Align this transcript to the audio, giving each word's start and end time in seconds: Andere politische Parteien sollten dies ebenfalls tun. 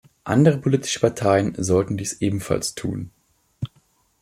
Andere 0.23 0.57
politische 0.57 0.99
Parteien 0.99 1.53
sollten 1.59 1.95
dies 1.95 2.21
ebenfalls 2.21 2.73
tun. 2.73 3.11